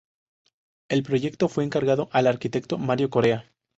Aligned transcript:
El 0.89 1.03
proyecto 1.03 1.47
fue 1.47 1.63
encargado 1.63 2.09
al 2.11 2.25
arquitecto 2.25 2.79
Mario 2.79 3.11
Corea. 3.11 3.53